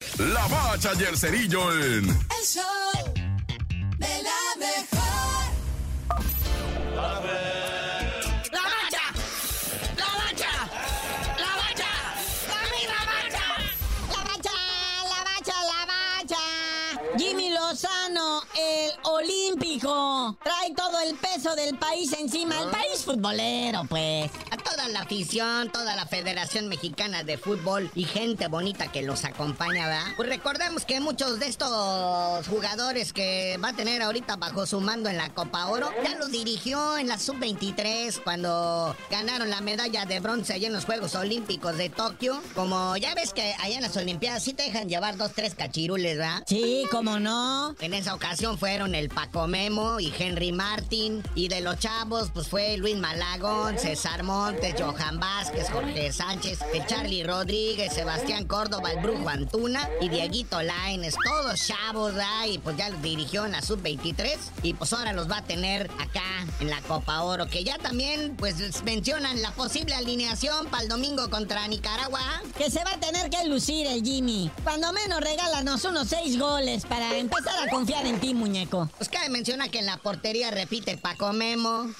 [0.00, 2.04] La Bacha y el Cerillo en...
[2.08, 2.62] El show
[3.96, 5.54] de la mejor.
[8.52, 9.00] ¡La bacha!
[9.96, 10.52] ¡La bacha!
[11.38, 11.90] ¡La bacha!
[12.46, 13.46] ¡La misma bacha!
[14.10, 14.56] La bacha,
[15.08, 16.42] la bacha, la bacha.
[17.16, 18.90] Jimmy Lozano, el
[19.56, 22.60] olímpico, trae todo el peso del país encima.
[22.60, 24.30] El país futbolero, pues.
[24.50, 29.24] A toda la afición, toda la Federación Mexicana de Fútbol y gente bonita que los
[29.24, 30.06] acompaña, ¿verdad?
[30.16, 35.08] Pues recordemos que muchos de estos jugadores que va a tener ahorita bajo su mando
[35.08, 40.20] en la Copa Oro, ya los dirigió en la Sub-23 cuando ganaron la medalla de
[40.20, 42.40] bronce allá en los Juegos Olímpicos de Tokio.
[42.54, 46.18] Como ya ves que allá en las Olimpiadas sí te dejan llevar dos, tres cachirules,
[46.18, 46.42] ¿verdad?
[46.46, 47.74] Sí, cómo no.
[47.80, 51.22] En esa ocasión fueron el Paco Memo y Henry Martin.
[51.34, 57.24] Y de los chavos, pues fue Luis Malagón, César Montes, Johan Vázquez, Jorge Sánchez, Charlie
[57.24, 61.14] Rodríguez, Sebastián Córdoba, el Brujo Antuna y Dieguito Laines.
[61.24, 62.46] Todos chavos, ¿verdad?
[62.46, 64.36] Y pues ya los dirigió en la Sub-23.
[64.62, 67.46] Y pues ahora los va a tener acá en la Copa Oro.
[67.46, 72.20] Que ya también, pues mencionan la posible alineación para el domingo contra Nicaragua.
[72.56, 74.50] Que se va a tener que lucir el Jimmy.
[74.64, 78.88] Cuando menos regálanos unos seis goles para empezar a confiar en ti, muñeco.
[78.96, 81.90] Pues cabe menciona que en la portería repite Paco Memo.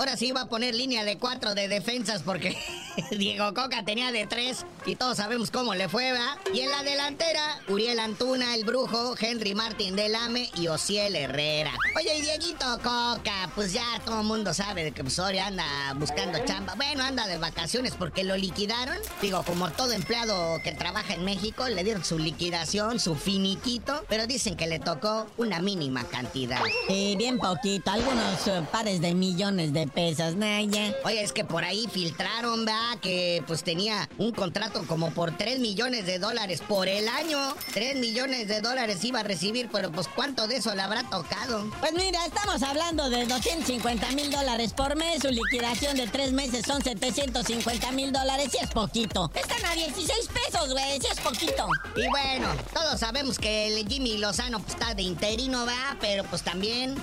[0.00, 2.58] Ahora sí va a poner línea de cuatro de defensas porque
[3.16, 6.36] Diego Coca tenía de tres y todos sabemos cómo le fue, ¿va?
[6.52, 11.72] Y en la delantera, Uriel Antuna, el Brujo, Henry Martín Delame y Ociel Herrera.
[11.96, 15.64] Oye, y Dieguito Coca, pues ya todo el mundo sabe de que Soria anda
[15.94, 16.74] buscando chamba.
[16.74, 18.96] Bueno, anda de vacaciones porque lo liquidaron.
[19.22, 24.26] Digo, como todo empleado que trabaja en México, le dieron su liquidación, su finiquito, pero
[24.26, 26.63] dicen que le tocó una mínima cantidad.
[26.88, 30.94] Sí, bien poquito, algunos eh, pares de millones de pesos, Naya.
[31.04, 32.98] Oye, es que por ahí filtraron, ¿verdad?
[33.00, 37.38] Que pues tenía un contrato como por 3 millones de dólares por el año.
[37.72, 41.70] 3 millones de dólares iba a recibir, pero pues ¿cuánto de eso le habrá tocado?
[41.80, 45.22] Pues mira, estamos hablando de 250 mil dólares por mes.
[45.22, 48.50] Su liquidación de tres meses son 750 mil dólares.
[48.54, 49.30] Y es poquito.
[49.34, 51.00] Están a 16 pesos, güey.
[51.00, 51.68] Sí es poquito.
[51.96, 56.42] Y bueno, todos sabemos que el Jimmy Lozano pues, está de interino, va, pero pues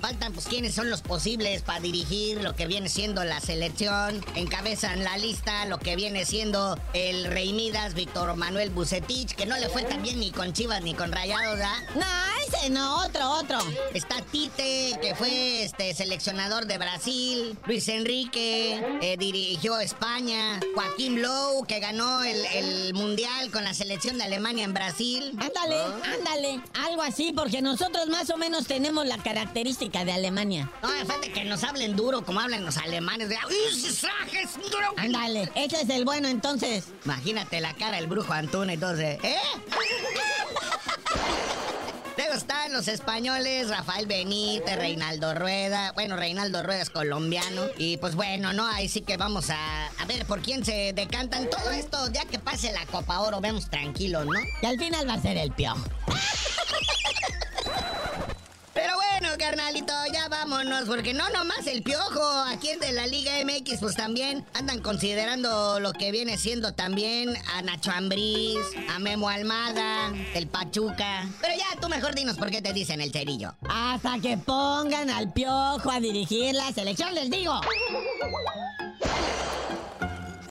[0.00, 4.24] faltan pues quiénes son los posibles para dirigir lo que viene siendo la selección.
[4.34, 9.56] Encabezan la lista lo que viene siendo el Rey Midas, Víctor Manuel Bucetich, que no
[9.58, 11.78] le fue tan bien ni con Chivas ni con Rayados, ¿verdad?
[11.94, 13.58] No, ese no, otro, otro.
[13.92, 17.58] Está Tite, que fue este seleccionador de Brasil.
[17.66, 20.60] Luis Enrique, eh, dirigió España.
[20.74, 25.32] Joaquín Lowe, que ganó el, el Mundial con la selección de Alemania en Brasil.
[25.38, 25.82] Ándale,
[26.16, 26.60] ándale.
[26.86, 30.70] Algo así, porque nosotros más o menos tenemos la característica de Alemania.
[30.82, 33.28] No, falta que nos hablen duro como hablan los alemanes.
[33.28, 33.36] De.
[34.96, 36.84] Ándale, ese es el bueno entonces.
[37.04, 39.18] Imagínate la cara del brujo Antuna entonces.
[39.22, 39.36] ¿Eh?
[42.34, 45.92] Están los españoles, Rafael Benítez, Reinaldo Rueda.
[45.92, 47.62] Bueno, Reinaldo Rueda es colombiano.
[47.78, 48.66] Y pues bueno, ¿no?
[48.66, 51.48] Ahí sí que vamos a, a ver por quién se decantan.
[51.48, 54.32] Todo esto, ya que pase la Copa Oro, vemos tranquilos, ¿no?
[54.62, 55.84] Y al final va a ser el piojo.
[59.44, 63.94] Carnalito, ya vámonos, porque no nomás el piojo, aquí en de la Liga MX, pues
[63.94, 68.56] también andan considerando lo que viene siendo también a Nacho Ambriz,
[68.88, 71.28] a Memo Almada, el Pachuca.
[71.42, 73.54] Pero ya, tú mejor dinos por qué te dicen el cerillo.
[73.68, 77.60] Hasta que pongan al piojo a dirigir la selección, les digo.